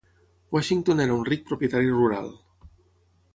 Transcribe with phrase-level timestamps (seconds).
[0.55, 2.33] Washington era un ric propietari rural.